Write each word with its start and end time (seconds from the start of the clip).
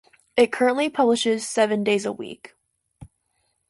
It 0.35 0.51
currently 0.51 0.89
publishes 0.89 1.47
seven 1.47 1.83
days 1.83 2.07
a 2.07 2.11
week. 2.11 2.55